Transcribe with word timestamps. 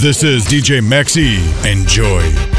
This 0.00 0.24
is 0.24 0.46
DJ 0.46 0.80
Maxi. 0.80 1.38
Enjoy. 1.64 2.49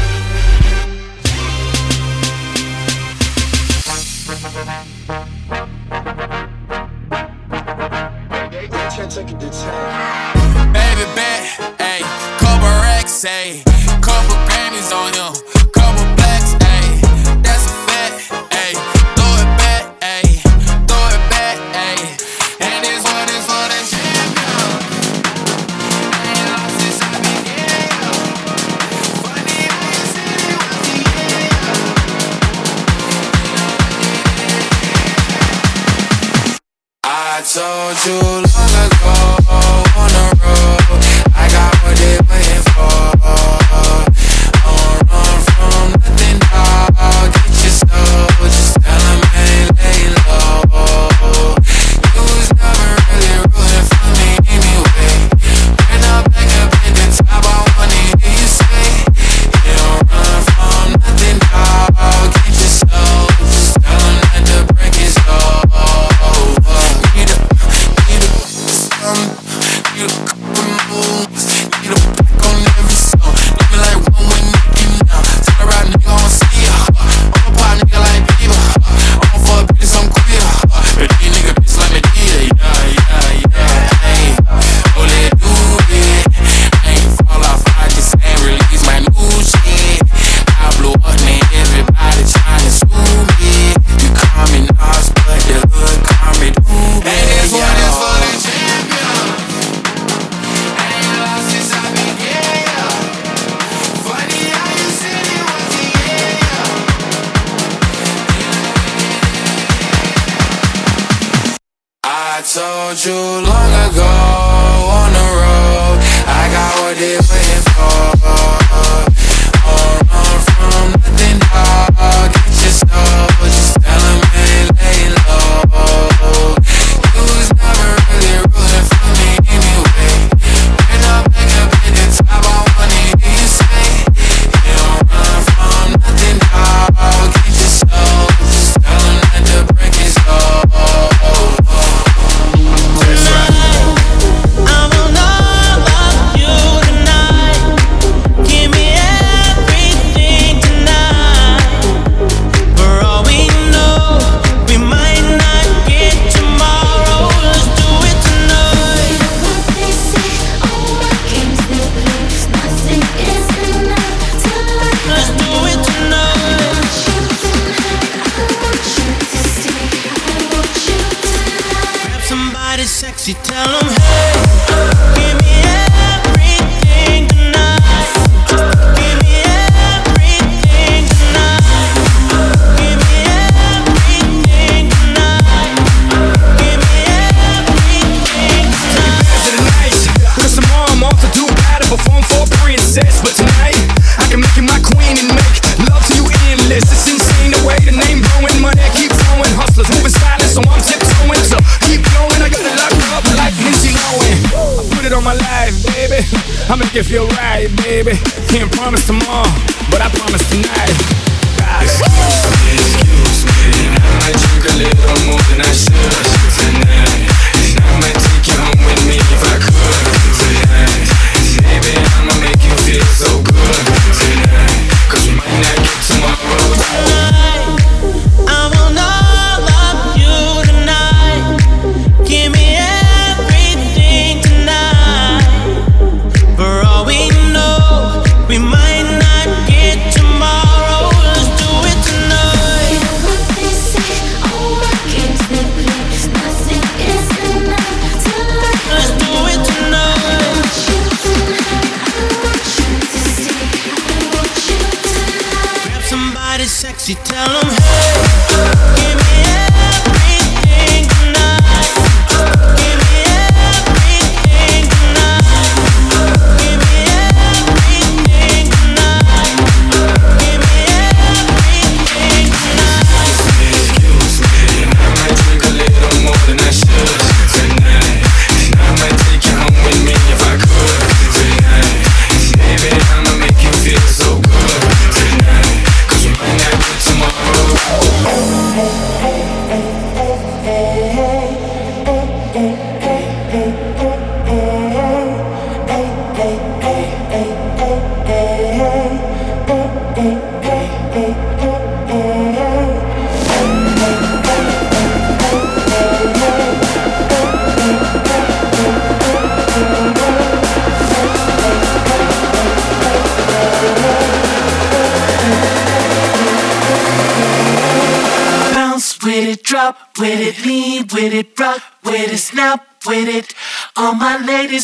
What 117.02 117.41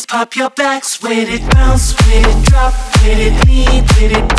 pop 0.05 0.35
your 0.35 0.49
backs 0.49 1.01
with 1.01 1.29
it, 1.29 1.41
bounce 1.53 1.93
with 1.93 2.25
it, 2.25 2.45
drop 2.45 2.73
with 3.01 3.19
it, 3.19 3.47
lean 3.47 3.83
with 3.83 4.11
it. 4.11 4.38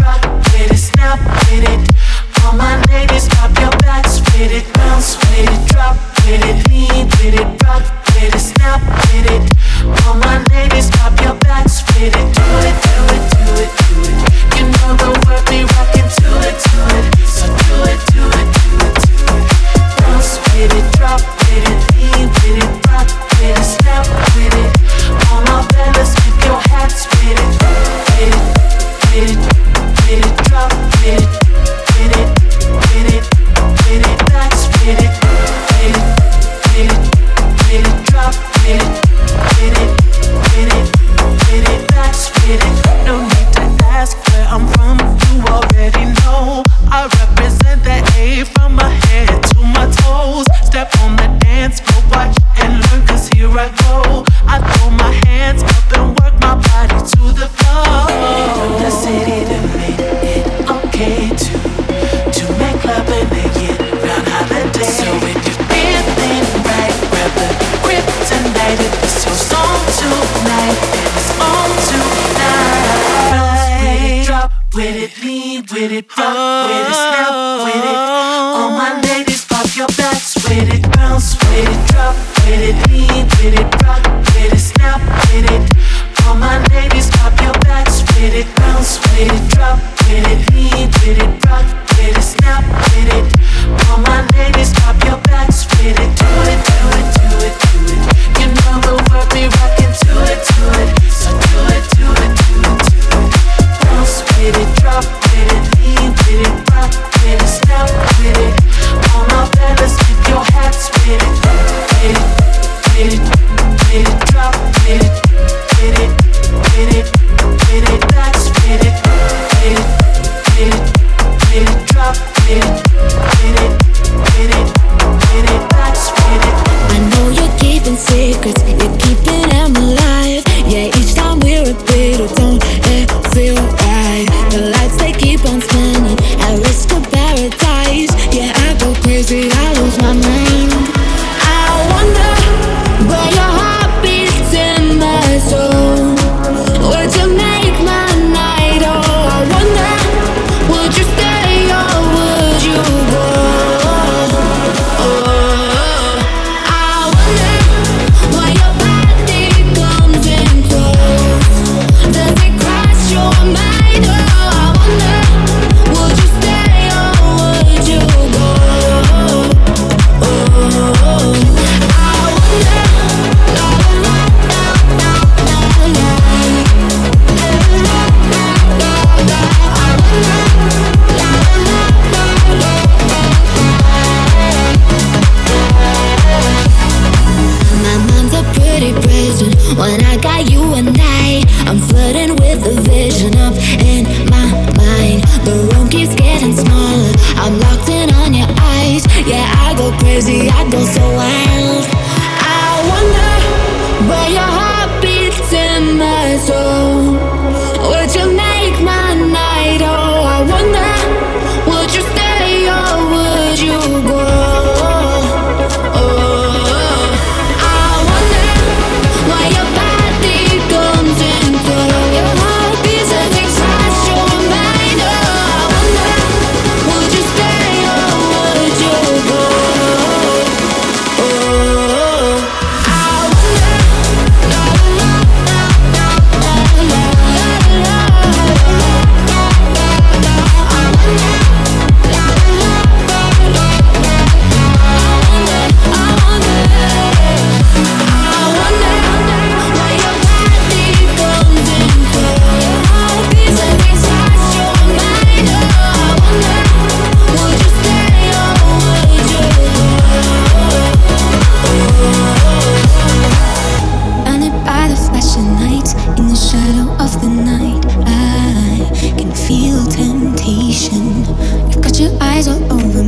over. 272.51 273.00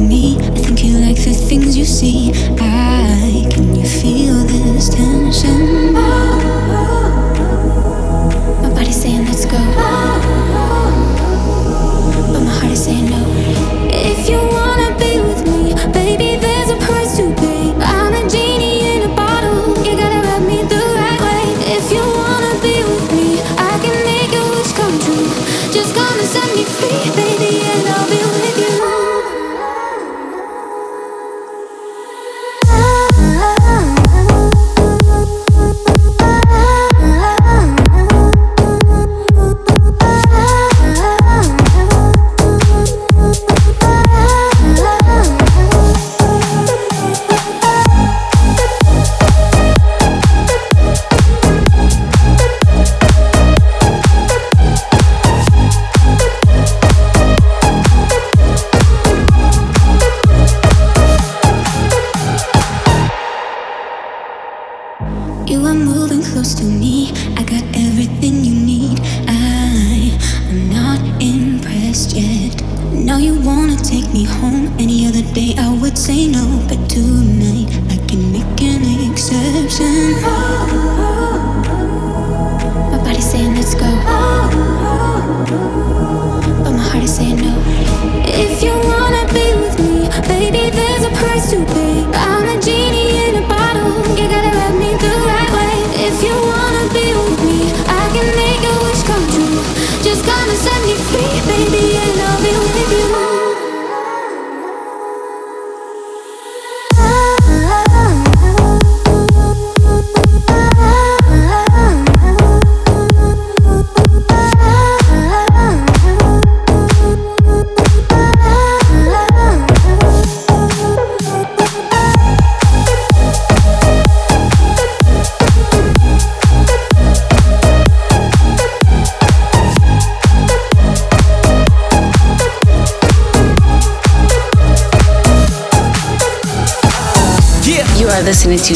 Listening 138.33 138.57
to 138.57 138.73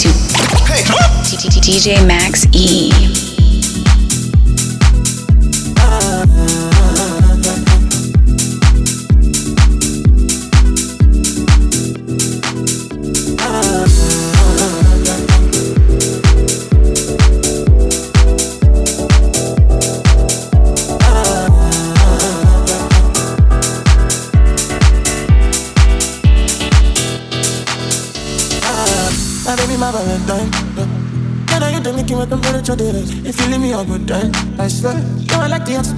DJ 1.63 2.07
Max 2.07 2.47
E. 2.53 3.16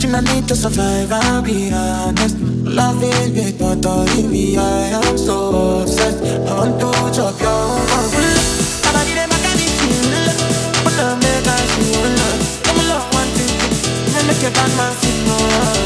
the 0.00 0.16
I 0.16 0.20
need 0.20 0.46
to 0.48 0.54
survive. 0.54 1.10
I'll 1.12 1.42
be 1.42 1.72
honest. 1.72 2.36
Love 2.64 3.02
is 3.02 3.30
big, 3.30 3.58
but 3.58 3.84
leave 4.14 4.30
me. 4.30 4.56
I 4.56 5.00
am 5.00 5.18
so 5.18 5.82
obsessed. 5.82 6.22
I 6.22 6.54
want 6.54 6.78
to 6.80 6.90
chop 7.14 7.40
your 7.40 7.50
heart. 7.50 8.14
I'm 8.86 8.94
a 8.94 9.02
little 9.06 9.26
bit 9.30 9.44
of 9.44 9.58
feel. 9.78 10.38
But 10.84 10.94
I'm 10.98 11.18
mega 11.18 11.56
feel. 11.74 12.14
Come 12.64 12.78
along, 12.84 13.08
one 13.12 13.30
thing. 13.36 13.58
Then 14.12 14.26
make 14.26 14.42
your 14.42 14.52
bad 14.52 14.70
man 14.76 14.92
feel 15.00 15.18
more. 15.26 15.48
I'm 15.48 15.74
a 15.74 15.77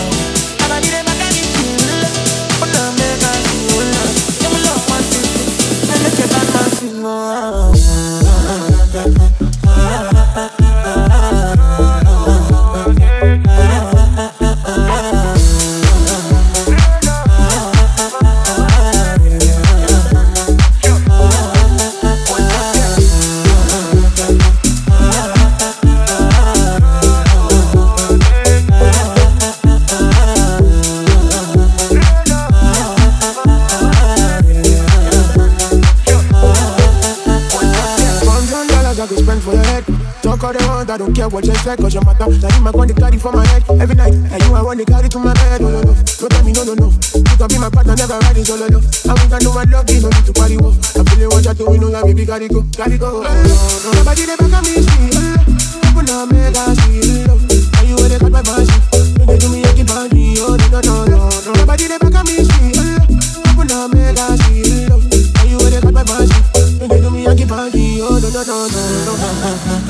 I 40.93 40.99
don't 40.99 41.17
care 41.17 41.27
what 41.27 41.41
you 41.47 41.55
say, 41.65 41.75
cause 41.75 41.95
your 41.95 42.05
matter. 42.05 42.29
Now 42.29 42.53
you 42.53 42.61
my 42.61 42.71
one 42.71 42.87
to 42.87 42.93
carry 42.93 43.17
for 43.17 43.33
my 43.33 43.47
head 43.47 43.65
every 43.81 43.97
night. 43.97 44.13
And 44.13 44.45
you 44.45 44.53
I 44.53 44.61
want 44.61 44.77
to 44.79 44.85
carry 44.85 45.09
to 45.09 45.19
my 45.19 45.33
bed. 45.33 45.63
No, 45.63 45.71
no, 45.73 45.81
no. 45.81 45.95
Don't 45.97 46.29
tell 46.29 46.45
me 46.45 46.53
no, 46.53 46.65
no, 46.69 46.75
no. 46.77 46.93
You 47.17 47.37
can 47.41 47.49
be 47.49 47.57
my 47.57 47.73
partner, 47.73 47.97
never 47.97 48.21
ride 48.21 48.37
riding 48.37 48.45
oh, 48.45 48.61
solo, 48.61 48.69
no. 48.69 48.81
I 49.09 49.17
want 49.17 49.33
to 49.33 49.39
know 49.41 49.57
my 49.57 49.65
love, 49.73 49.89
you 49.89 50.05
no 50.05 50.13
need 50.13 50.27
to 50.29 50.33
party, 50.37 50.61
wo. 50.61 50.77
I'm 50.93 51.09
feeling 51.09 51.33
what 51.33 51.41
you're 51.49 51.57
doing, 51.57 51.81
no, 51.81 51.97
baby, 52.05 52.29
gotta 52.29 52.45
go, 52.45 52.61
gotta 52.77 52.99
go. 53.01 53.09
Oh, 53.09 53.25
no, 53.25 53.33
no. 53.33 54.05
Nobody 54.05 54.23
they 54.29 54.37
back 54.37 54.53
on 54.53 54.63
me, 54.69 54.85
see, 54.85 55.17
oh. 55.17 55.97
Open 55.97 56.13
up, 56.13 56.29
make 56.29 56.61
us 56.61 56.77
see, 56.85 57.25
oh. 57.25 57.41
And 57.41 57.89
you 57.89 57.97
they 57.97 58.19
cut 58.21 58.29
my. 58.29 58.45
When 58.45 59.25
they 59.33 59.39
do 59.41 59.49
me, 59.49 59.65
oh, 59.65 59.73
I 59.73 59.73
keep 59.73 59.89
on 59.97 60.13
me, 60.13 60.37
oh, 60.45 60.61
no, 60.61 60.77
no, 60.77 60.81
no, 60.85 61.09
no, 61.09 61.21
no. 61.41 61.53
Nobody 61.57 61.89
they 61.89 61.97
back 61.97 62.21
on 62.21 62.25
me, 62.29 62.37
see, 62.45 62.77
oh. 62.77 63.49
Open 63.49 63.73
up, 63.73 63.89
make 63.97 64.21
us 64.21 64.37
see, 64.45 64.93
oh. 64.93 65.01
And 65.41 65.49
you 65.49 65.57
they 65.57 65.81
cut 65.81 65.97
my. 65.97 66.05
When 66.05 66.85
they 66.85 67.01
do 67.01 67.09
me, 67.09 67.25
I 67.25 67.33
keep 67.33 67.49
on 67.49 67.73
me, 67.73 68.05
oh, 68.05 68.21
no, 68.21 68.29
no, 68.29 68.45
no, 68.45 68.69
no, 68.69 69.09
no. 69.09 69.82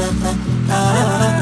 When 0.68 1.41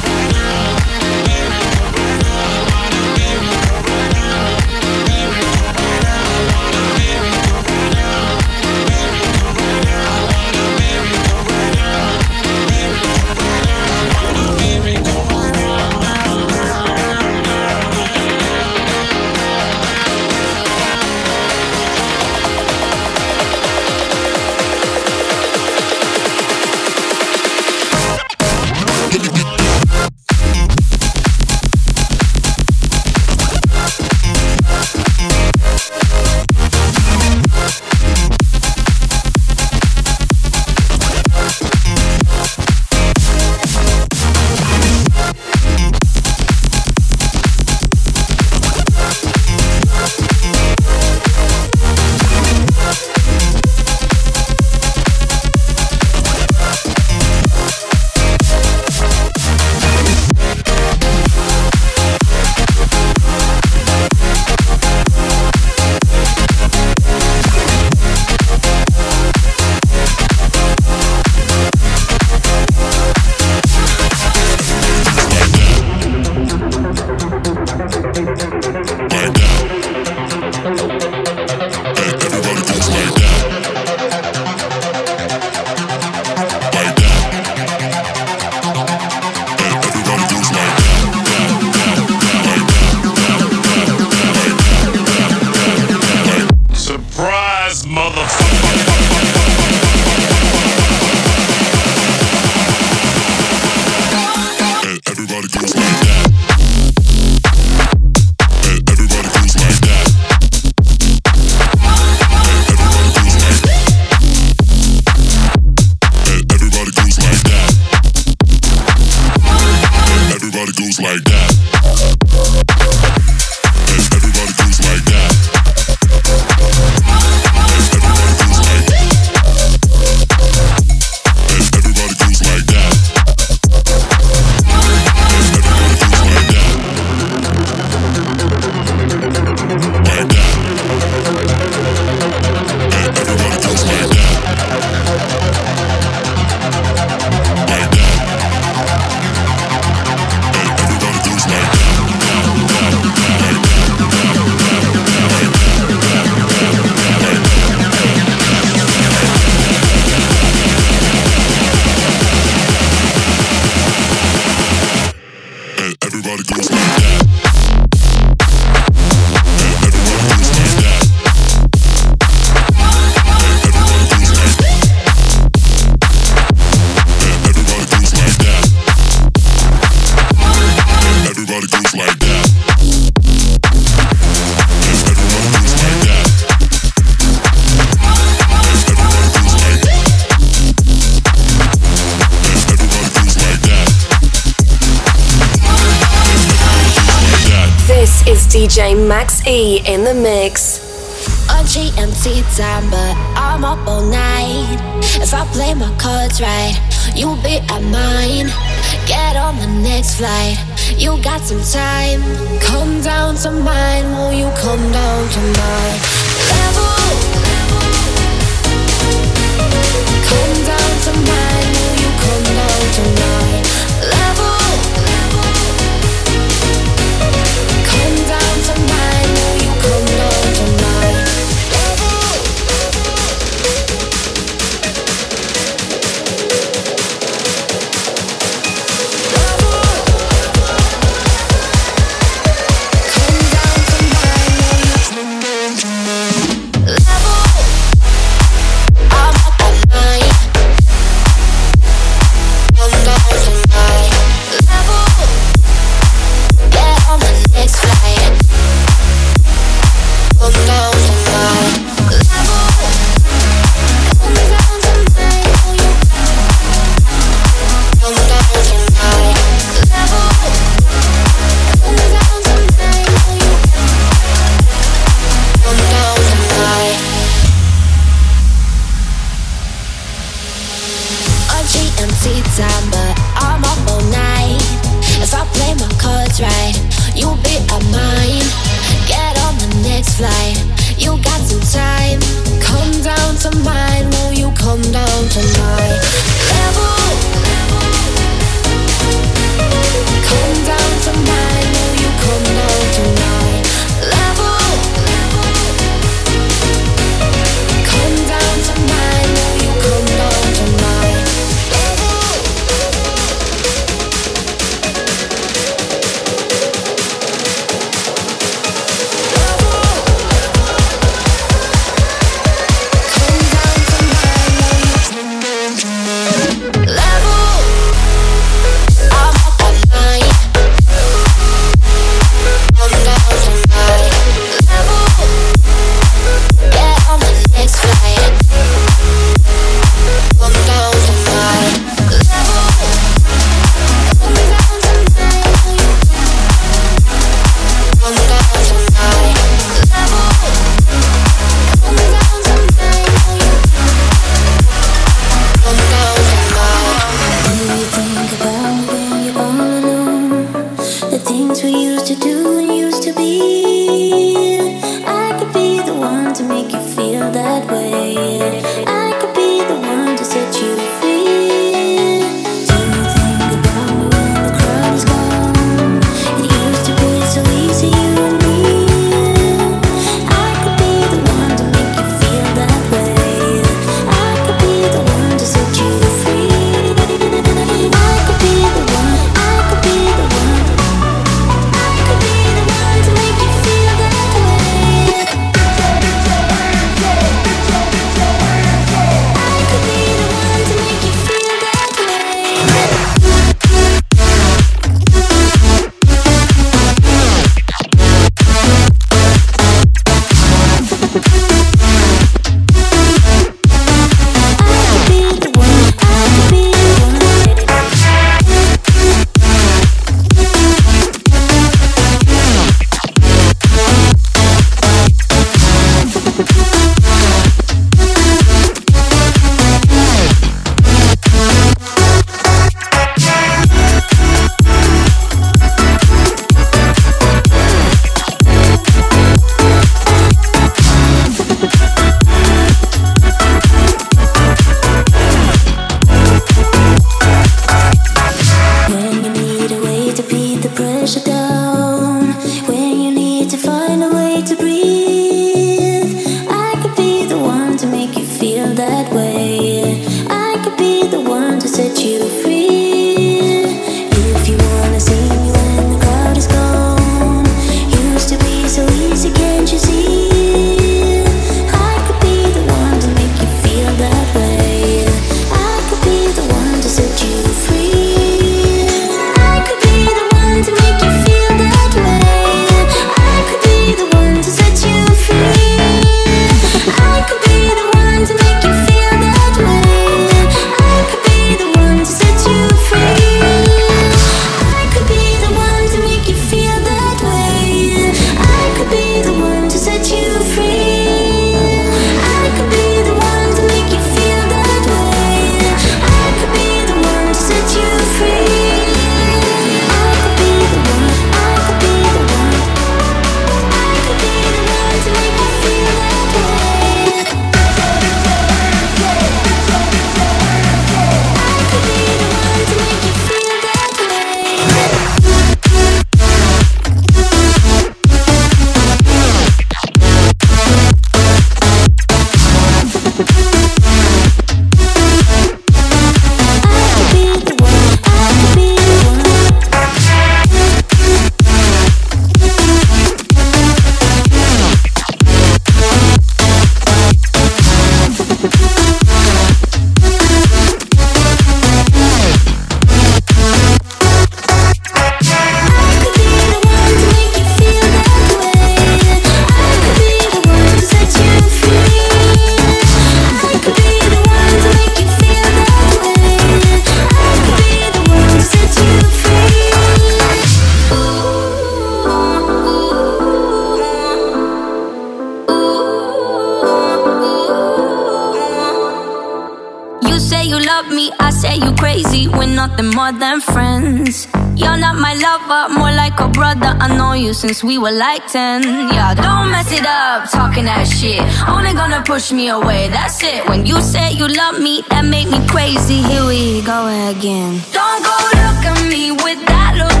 since 587.41 587.63
we 587.63 587.79
were 587.79 587.91
like 587.91 588.27
10. 588.27 588.61
Yeah, 588.93 589.15
don't 589.15 589.49
mess 589.49 589.71
it 589.71 589.83
up, 589.83 590.29
talking 590.29 590.65
that 590.65 590.85
shit. 590.85 591.21
Only 591.49 591.73
gonna 591.73 592.03
push 592.05 592.31
me 592.31 592.49
away, 592.49 592.87
that's 592.89 593.23
it. 593.23 593.49
When 593.49 593.65
you 593.65 593.81
say 593.81 594.11
you 594.11 594.27
love 594.27 594.59
me, 594.59 594.83
that 594.89 595.05
make 595.05 595.27
me 595.27 595.39
crazy. 595.47 596.03
Here 596.03 596.23
we 596.23 596.61
go 596.61 596.85
again. 597.09 597.59
Don't 597.73 598.03
go 598.05 598.15
look 598.37 598.61
at 598.69 598.77
me 598.87 599.11
with 599.11 599.41
that 599.49 599.73
look. 599.81 600.00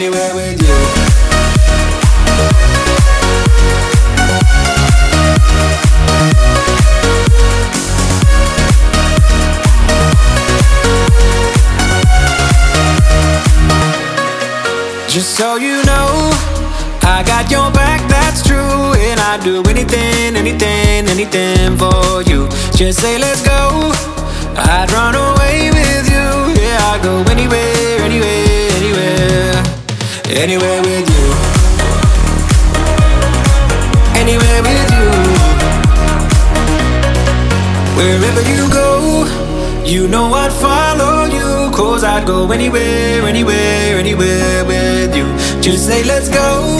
anywhere 0.00 0.34
with 0.34 0.62
you. 0.62 0.76
Just 15.06 15.36
so 15.36 15.56
you 15.56 15.82
know, 15.84 16.30
I 17.02 17.22
got 17.26 17.50
your 17.50 17.70
back, 17.72 18.00
that's 18.08 18.42
true. 18.42 18.56
And 18.56 19.20
I'd 19.20 19.42
do 19.44 19.62
anything, 19.68 20.34
anything, 20.34 21.08
anything 21.08 21.76
for 21.76 22.22
you. 22.22 22.48
Just 22.72 23.00
say, 23.00 23.18
let's 23.18 23.42
go. 23.42 23.92
I'd 24.56 24.90
run 24.92 25.14
away 25.14 25.70
with 25.70 26.08
you. 26.08 26.62
Yeah, 26.62 26.90
I'd 26.90 27.02
go 27.02 27.22
anywhere. 27.30 27.79
Anywhere 30.40 30.80
with 30.80 31.06
you. 31.14 31.26
Anywhere 34.16 34.62
with 34.62 34.90
you. 34.96 35.06
Wherever 37.94 38.42
you 38.48 38.66
go, 38.72 39.26
you 39.84 40.08
know 40.08 40.32
I'd 40.32 40.50
follow 40.50 41.26
you. 41.26 41.70
Cause 41.76 42.04
I'd 42.04 42.26
go 42.26 42.50
anywhere, 42.52 43.26
anywhere, 43.26 43.98
anywhere 43.98 44.64
with 44.64 45.14
you. 45.14 45.26
Just 45.60 45.86
say, 45.86 46.04
let's 46.04 46.30
go. 46.30 46.78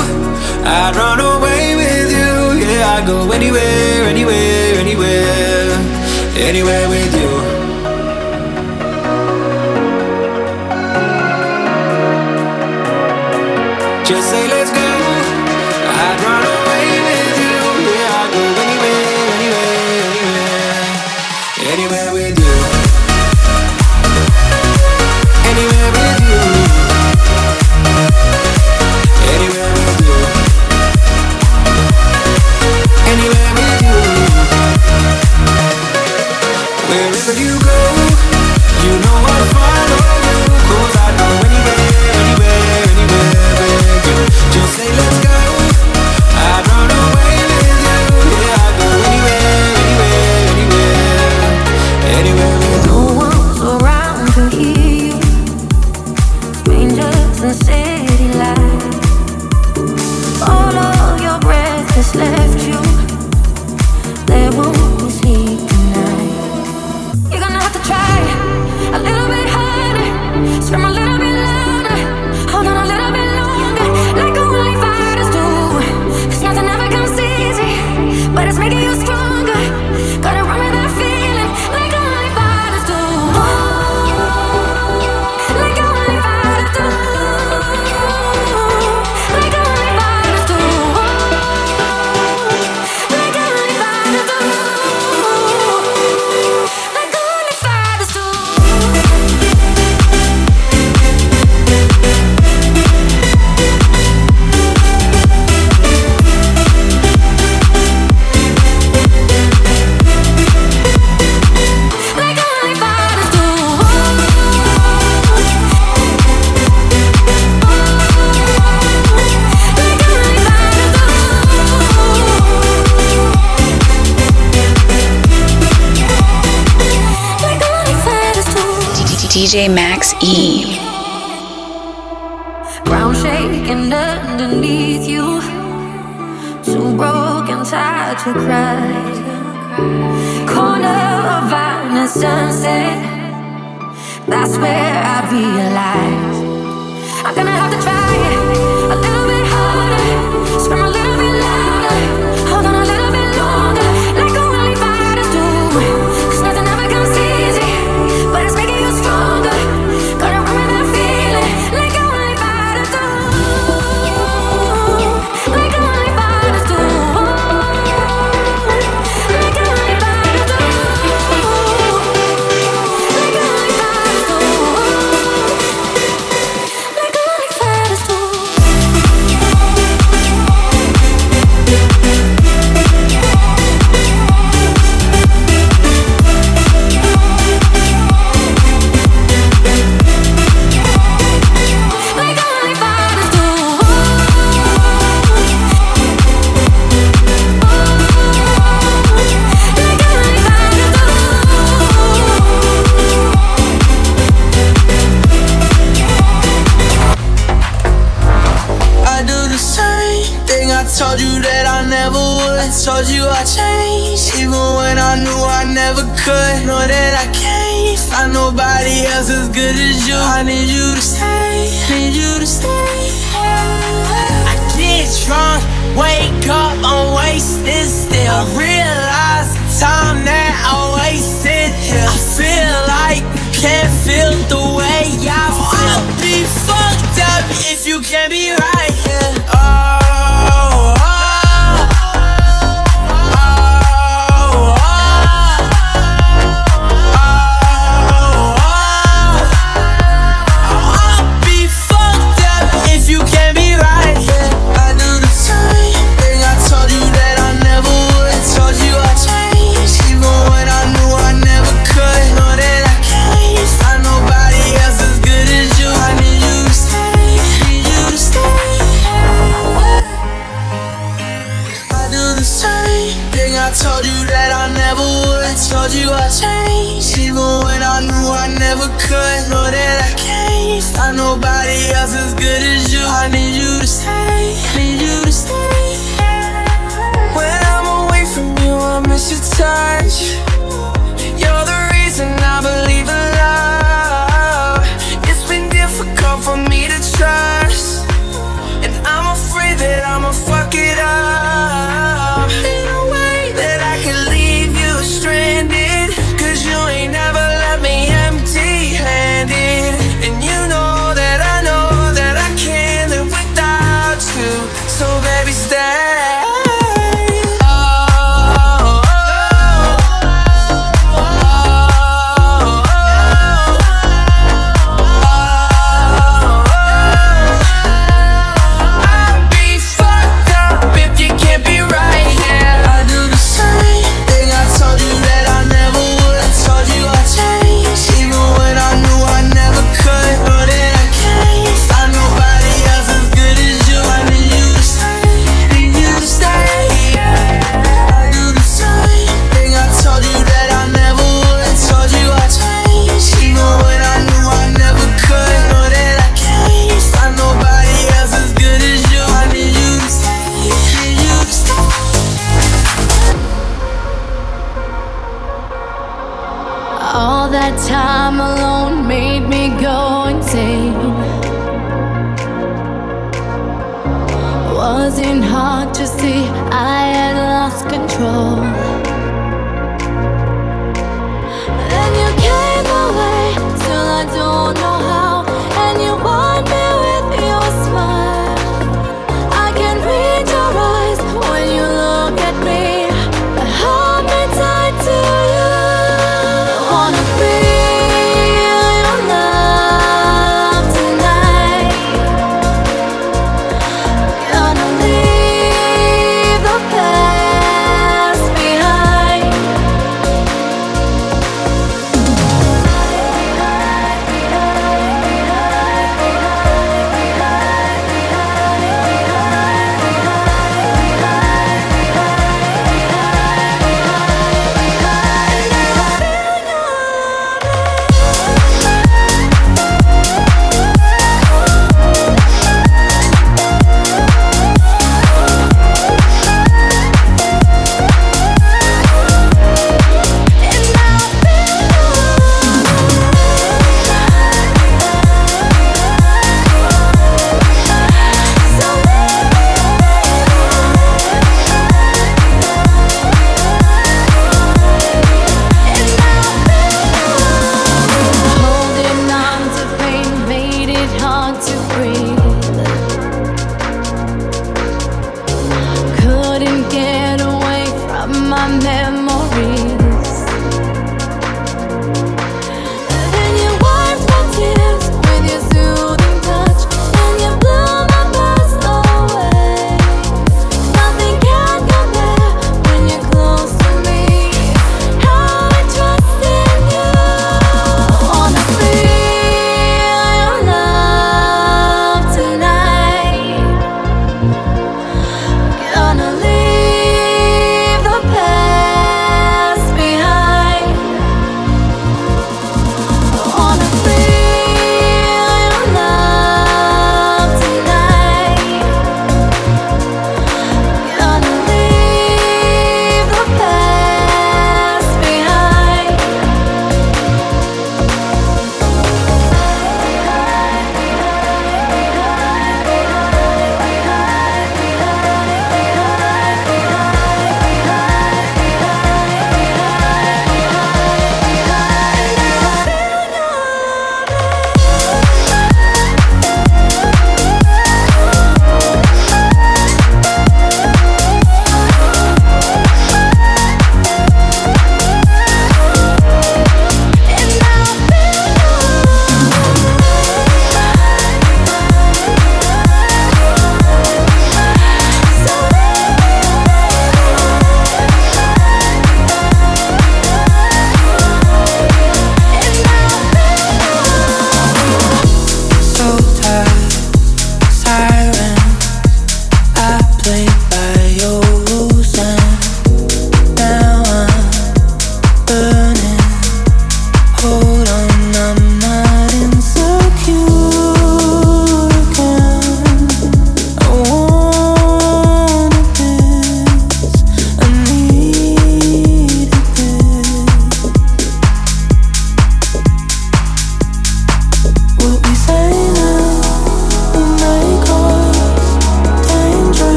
I'd 0.65 0.97
run 0.97 1.21
away 1.21 1.77
with 1.77 2.11
you. 2.11 2.67
Yeah, 2.67 2.95
I'd 2.97 3.07
go 3.07 3.31
anywhere, 3.31 4.05
anywhere, 4.05 4.75
anywhere. 4.81 5.69
Anywhere 6.49 6.89
with 6.89 7.15
you. 7.15 7.60
Just 14.11 14.29
say 14.29 14.50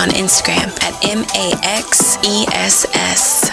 on 0.00 0.08
Instagram 0.10 0.74
at 0.82 0.94
M 1.04 1.24
A 1.36 1.54
X 1.62 2.18
E 2.24 2.44
S 2.50 2.84
S. 2.94 3.50